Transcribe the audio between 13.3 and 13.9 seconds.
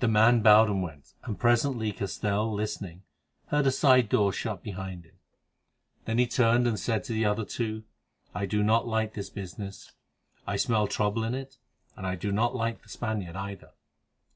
either."